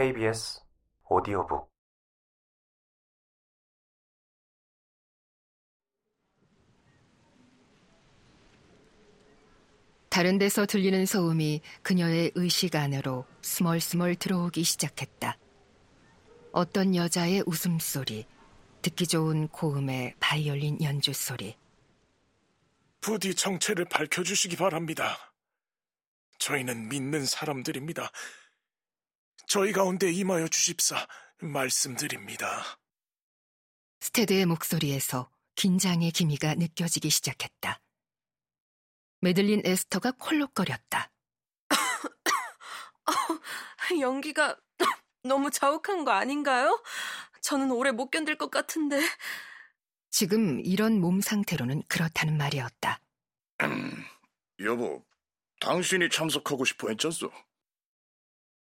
[0.00, 0.62] KBS
[1.10, 1.70] 오디오북
[10.08, 15.36] 다른 데서 들리는 소음이 그녀의 의식 안으로 스멀스멀 들어오기 시작했다.
[16.52, 18.26] 어떤 여자의 웃음소리,
[18.80, 21.58] 듣기 좋은 고음의 바이올린 연주 소리.
[23.02, 25.34] 부디 정체를 밝혀주시기 바랍니다.
[26.38, 28.10] 저희는 믿는 사람들입니다.
[29.50, 31.08] 저희 가운데 임하여 주십사
[31.40, 32.62] 말씀드립니다.
[33.98, 37.80] 스테드의 목소리에서 긴장의 기미가 느껴지기 시작했다.
[39.20, 41.10] 메들린 에스터가 콜록거렸다.
[44.00, 44.56] 연기가
[45.24, 46.80] 너무 자욱한 거 아닌가요?
[47.40, 49.00] 저는 오래 못 견딜 것 같은데.
[50.10, 53.00] 지금 이런 몸 상태로는 그렇다는 말이었다.
[54.60, 55.04] 여보,
[55.58, 57.32] 당신이 참석하고 싶어 했잖소.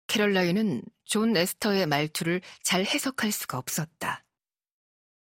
[0.06, 4.24] 캐럴라인은 존 에스터의 말투를 잘 해석할 수가 없었다.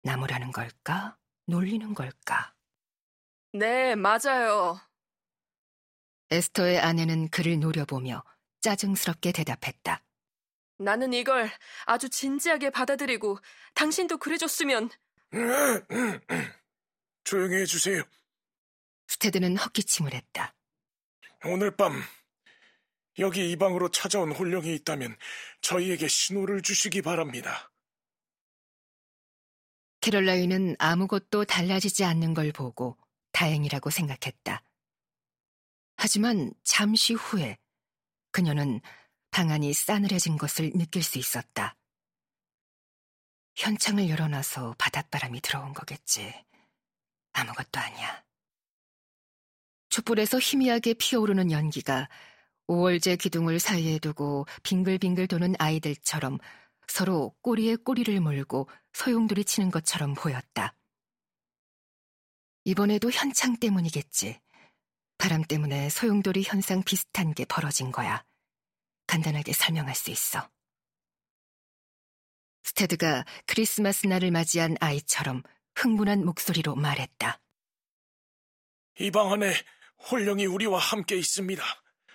[0.03, 1.17] 나무라는 걸까?
[1.45, 2.53] 놀리는 걸까?
[3.53, 4.79] 네, 맞아요.
[6.31, 8.23] 에스터의 아내는 그를 노려보며
[8.61, 10.03] 짜증스럽게 대답했다.
[10.77, 11.49] 나는 이걸
[11.85, 13.39] 아주 진지하게 받아들이고
[13.73, 14.89] 당신도 그래줬으면
[17.23, 18.03] 조용히 해주세요.
[19.07, 20.53] 스테드는 헛기침을 했다.
[21.45, 22.01] 오늘 밤
[23.19, 25.15] 여기 이 방으로 찾아온 홀령이 있다면
[25.61, 27.71] 저희에게 신호를 주시기 바랍니다.
[30.01, 32.97] 캐럴라인은 아무것도 달라지지 않는 걸 보고
[33.33, 34.63] 다행이라고 생각했다.
[35.97, 37.57] 하지만 잠시 후에
[38.31, 38.79] 그녀는
[39.31, 41.75] 방안이 싸늘해진 것을 느낄 수 있었다.
[43.55, 46.33] 현창을 열어놔서 바닷바람이 들어온 거겠지.
[47.33, 48.23] 아무것도 아니야.
[49.89, 52.07] 촛불에서 희미하게 피어오르는 연기가
[52.69, 56.37] 5월제 기둥을 사이에 두고 빙글빙글 도는 아이들처럼
[56.87, 60.75] 서로 꼬리에 꼬리를 물고 소용돌이 치는 것처럼 보였다.
[62.65, 64.39] 이번에도 현창 때문이겠지.
[65.17, 68.23] 바람 때문에 소용돌이 현상 비슷한 게 벌어진 거야.
[69.07, 70.47] 간단하게 설명할 수 있어.
[72.63, 75.41] 스테드가 크리스마스 날을 맞이한 아이처럼
[75.75, 77.41] 흥분한 목소리로 말했다.
[78.99, 79.53] 이 방 안에
[80.11, 81.63] 홀령이 우리와 함께 있습니다.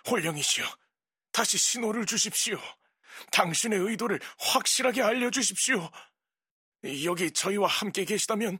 [0.09, 0.65] 홀령이시여,
[1.33, 2.59] 다시 신호를 주십시오.
[3.31, 5.91] 당신의 의도를 확실하게 알려주십시오.
[7.05, 8.59] 여기 저희와 함께 계시다면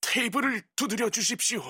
[0.00, 1.62] 테이블을 두드려 주십시오.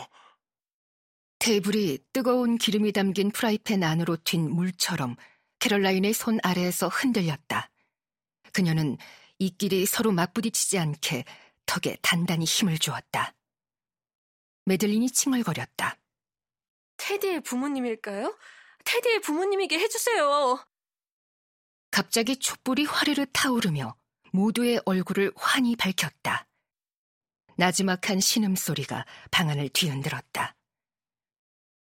[1.39, 5.17] 테이블이 뜨거운 기름이 담긴 프라이팬 안으로 튄 물처럼
[5.59, 7.71] 캐럴라인의 손 아래에서 흔들렸다.
[8.53, 8.97] 그녀는
[9.39, 11.25] 이끼리 서로 맞부딪히지 않게
[11.67, 13.35] 턱에 단단히 힘을 주었다.
[14.67, 15.97] 메들린이 칭얼거렸다.
[16.97, 18.37] 테디의 부모님일까요?
[18.85, 20.65] 테디의 부모님이게 해주세요.
[21.91, 23.95] 갑자기 촛불이 화르르 타오르며
[24.33, 26.49] 모두의 얼굴을 환히 밝혔다.
[27.57, 30.57] 나지막한 신음소리가 방안을 뒤흔들었다.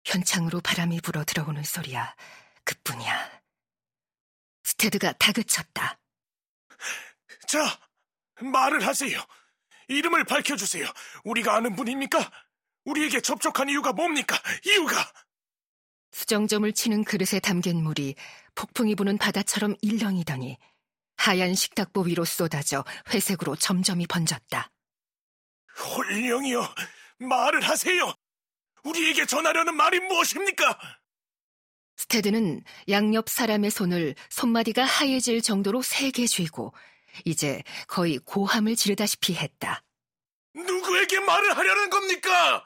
[0.04, 2.14] 현창으로 바람이 불어 들어오는 소리야.
[2.64, 3.40] 그뿐이야.
[4.64, 5.98] 스테드가 다그쳤다.
[7.46, 7.80] 자,
[8.40, 9.20] 말을 하세요.
[9.88, 10.86] 이름을 밝혀주세요.
[11.24, 12.30] 우리가 아는 분입니까?
[12.84, 14.40] 우리에게 접촉한 이유가 뭡니까?
[14.64, 15.12] 이유가!
[16.12, 18.14] 수정점을 치는 그릇에 담긴 물이
[18.54, 20.58] 폭풍이 부는 바다처럼 일렁이더니
[21.16, 24.70] 하얀 식탁보 위로 쏟아져 회색으로 점점이 번졌다.
[25.78, 26.74] 홀령이여,
[27.18, 28.14] 말을 하세요.
[28.84, 30.78] 우리에게 전하려는 말이 무엇입니까?
[31.96, 36.72] 스테드는 양옆 사람의 손을 손마디가 하얘질 정도로 세게 쥐고
[37.26, 39.82] 이제 거의 고함을 지르다시피 했다.
[40.54, 42.64] 누구에게 말을 하려는 겁니까?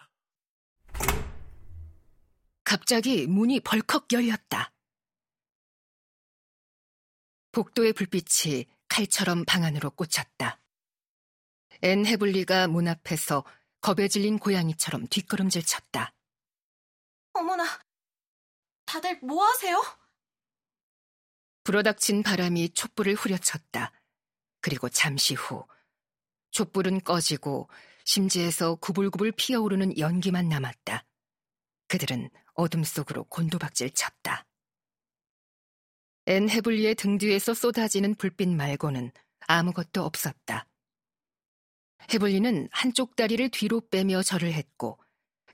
[2.74, 4.72] 갑자기 문이 벌컥 열렸다.
[7.52, 10.60] 복도의 불빛이 칼처럼 방 안으로 꽂혔다.
[11.82, 13.44] 앤 헤블리가 문 앞에서
[13.80, 16.14] 겁에 질린 고양이처럼 뒷걸음질 쳤다.
[17.34, 17.64] 어머나,
[18.86, 19.80] 다들 뭐 하세요?
[21.62, 23.92] 불어닥친 바람이 촛불을 후려쳤다.
[24.60, 25.64] 그리고 잠시 후
[26.50, 27.68] 촛불은 꺼지고
[28.04, 31.06] 심지에서 구불구불 피어오르는 연기만 남았다.
[31.86, 34.46] 그들은 어둠 속으로 곤두박질 쳤다.
[36.26, 39.12] 앤 헤블리의 등 뒤에서 쏟아지는 불빛 말고는
[39.46, 40.66] 아무것도 없었다.
[42.12, 44.98] 헤블리는 한쪽 다리를 뒤로 빼며 절을 했고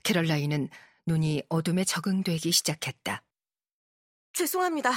[0.03, 0.69] 캐럴라인은
[1.05, 3.23] 눈이 어둠에 적응되기 시작했다.
[4.33, 4.91] 죄송합니다.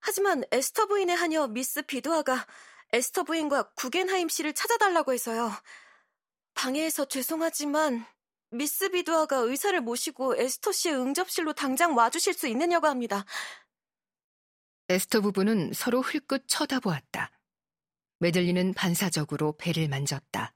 [0.00, 2.46] 하지만 에스터 부인의 하녀 미스 비두아가
[2.92, 5.52] 에스터 부인과 구겐하임 씨를 찾아달라고 해서요.
[6.54, 8.04] 방해해서 죄송하지만
[8.52, 13.24] 미스 비두아가 의사를 모시고 에스터 씨의 응접실로 당장 와주실 수 있느냐고 합니다.
[14.90, 17.30] 에스터 부부는 서로 흘끗 쳐다보았다.
[18.18, 20.54] 메들리는 반사적으로 배를 만졌다.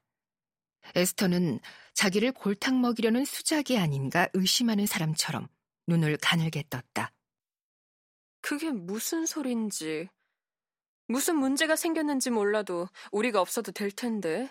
[0.94, 1.58] 에스터는
[1.94, 5.48] 자기를 골탕 먹이려는 수작이 아닌가 의심하는 사람처럼
[5.86, 7.12] 눈을 가늘게 떴다.
[8.42, 10.08] 그게 무슨 소린지.
[11.08, 14.50] 무슨 문제가 생겼는지 몰라도 우리가 없어도 될 텐데.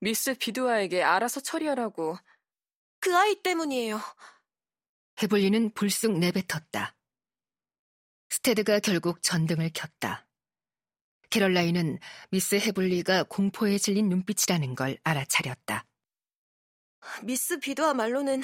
[0.00, 2.18] 미스 비두아에게 알아서 처리하라고.
[3.00, 4.00] 그 아이 때문이에요.
[5.22, 6.94] 헤블리는 불쑥 내뱉었다.
[8.30, 10.26] 스테드가 결국 전등을 켰다.
[11.30, 11.98] 캐럴라인은
[12.30, 15.86] 미스 헤블리가 공포에 질린 눈빛이라는 걸 알아차렸다.
[17.22, 18.42] 미스 비도와 말로는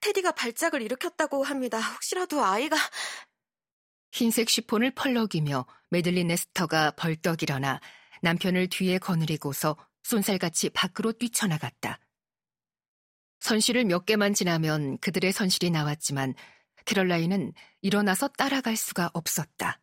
[0.00, 1.80] 테디가 발작을 일으켰다고 합니다.
[1.80, 2.76] 혹시라도 아이가
[4.12, 7.80] 흰색 쉬폰을 펄럭이며 메들린 네스터가 벌떡 일어나
[8.22, 11.98] 남편을 뒤에 거느리고서 쏜살같이 밖으로 뛰쳐나갔다.
[13.44, 16.32] 선실을 몇 개만 지나면 그들의 선실이 나왔지만
[16.86, 17.52] 캐럴라인은
[17.82, 19.82] 일어나서 따라갈 수가 없었다.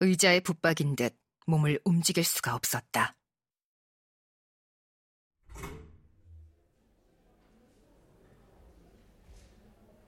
[0.00, 1.14] 의자에 붙박인 듯
[1.46, 3.14] 몸을 움직일 수가 없었다.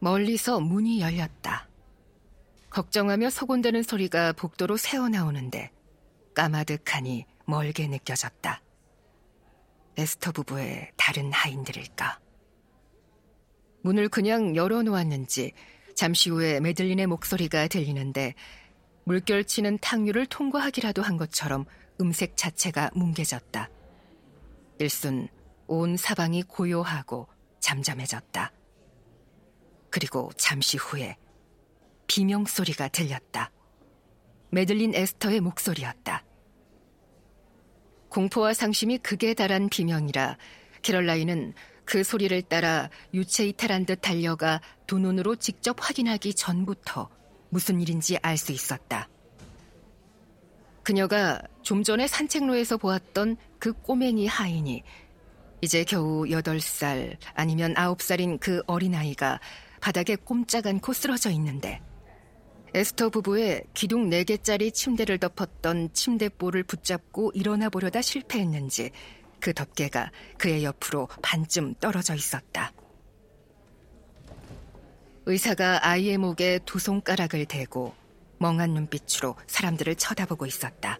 [0.00, 1.68] 멀리서 문이 열렸다.
[2.70, 5.70] 걱정하며 소곤대는 소리가 복도로 새어나오는데
[6.34, 8.62] 까마득하니 멀게 느껴졌다.
[9.98, 12.27] 에스터 부부의 다른 하인들일까?
[13.82, 15.52] 문을 그냥 열어놓았는지
[15.94, 18.34] 잠시 후에 메들린의 목소리가 들리는데
[19.04, 21.64] 물결치는 탕류를 통과하기라도 한 것처럼
[22.00, 23.68] 음색 자체가 뭉개졌다.
[24.78, 25.28] 일순
[25.66, 27.26] 온 사방이 고요하고
[27.60, 28.52] 잠잠해졌다.
[29.90, 31.16] 그리고 잠시 후에
[32.06, 33.50] 비명 소리가 들렸다.
[34.50, 36.24] 메들린 에스터의 목소리였다.
[38.08, 40.38] 공포와 상심이 극에 달한 비명이라
[40.82, 41.54] 캐럴라인은
[41.88, 47.08] 그 소리를 따라 유체 이탈한 듯 달려가 두 눈으로 직접 확인하기 전부터
[47.48, 49.08] 무슨 일인지 알 수 있었다.
[50.82, 54.82] 그녀가 좀 전에 산책로에서 보았던 그 꼬맹이 하인이
[55.62, 59.40] 이제 겨우 8살 아니면 9살인 그 어린아이가
[59.80, 61.80] 바닥에 꼼짝 않고 쓰러져 있는데
[62.74, 68.90] 에스터 부부의 기둥 4개짜리 침대를 덮었던 침대볼을 붙잡고 일어나 보려다 실패했는지
[69.40, 72.72] 그 덮개가 그의 옆으로 반쯤 떨어져 있었다.
[75.26, 77.94] 의사가 아이의 목에 두 손가락을 대고
[78.38, 80.98] 멍한 눈빛으로 사람들을 쳐다보고 있었다.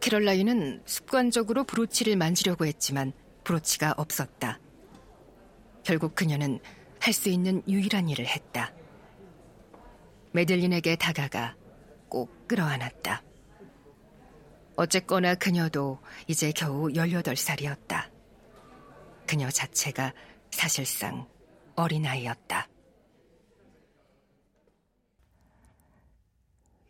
[0.00, 3.12] 캐럴라인은 습관적으로 브로치를 만지려고 했지만
[3.44, 4.58] 브로치가 없었다.
[5.84, 6.60] 결국 그녀는
[7.00, 8.72] 할 수 있는 유일한 일을 했다.
[10.32, 11.56] 메들린에게 다가가
[12.08, 13.22] 꼭 끌어안았다.
[14.78, 15.98] 어쨌거나 그녀도
[16.28, 18.10] 이제 겨우 18살이었다.
[19.26, 20.14] 그녀 자체가
[20.52, 21.26] 사실상
[21.74, 22.68] 어린아이였다.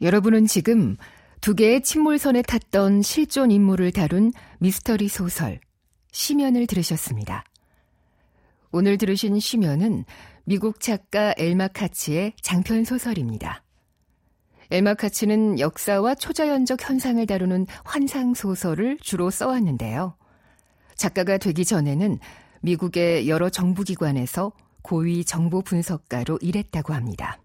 [0.02, 0.98] 여러분은 지금
[1.40, 5.58] 두 개의 침몰선에 탔던 실존 인물을 다룬 미스터리 소설
[6.12, 7.42] 시면을 들으셨습니다.
[8.70, 10.04] 오늘 들으신 시면은
[10.44, 13.62] 미국 작가 엘마 카츠의 장편 소설입니다.
[14.70, 20.14] 엘마 카츠는 역사와 초자연적 현상을 다루는 환상 소설을 주로 써왔는데요.
[20.94, 22.18] 작가가 되기 전에는
[22.60, 27.38] 미국의 여러 정부기관에서 고위 정보 분석가로 일했다고 합니다.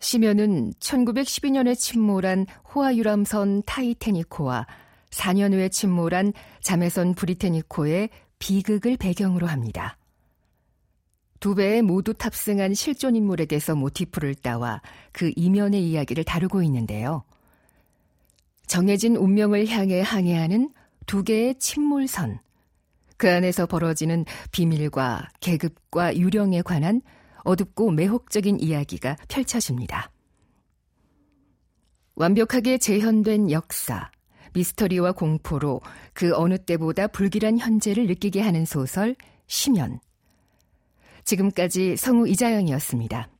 [0.00, 4.66] 시면은 1912년에 침몰한 호아유람선 타이테니코와
[5.10, 9.96] 4년 후에 침몰한 자매선 브리테니코의 비극을 배경으로 합니다.
[11.44, 14.80] 두 배에 모두 탑승한 실존 인물에 대해서 모티프를 따와
[15.12, 17.22] 그 이면의 이야기를 다루고 있는데요.
[18.66, 20.72] 정해진 운명을 향해 항해하는
[21.04, 22.38] 두 개의 침몰선,
[23.18, 27.02] 그 안에서 벌어지는 비밀과 계급과 유령에 관한
[27.42, 30.10] 어둡고 매혹적인 이야기가 펼쳐집니다.
[32.14, 34.10] 완벽하게 재현된 역사,
[34.54, 35.82] 미스터리와 공포로
[36.14, 39.14] 그 어느 때보다 불길한 현재를 느끼게 하는 소설,
[39.46, 40.00] 시면.
[41.24, 43.33] 지금까지 성우 이자영이었습니다.